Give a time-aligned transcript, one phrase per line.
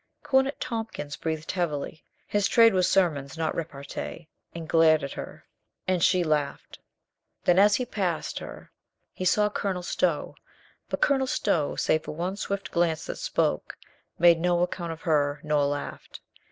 [0.23, 5.45] Cornet Tompkins breathed heavily— his trade was sermons, not repartee— and glared at her,
[5.87, 6.79] and she CONCERNING THE ANGEL URIEL 83 laughed.
[7.43, 8.71] Then, as he passed her,
[9.15, 10.33] she saw Colonel Stow.
[10.89, 13.77] But Colonel Stow, save for one swift glance that spoke,
[14.17, 16.21] made no account of her, nor laughed.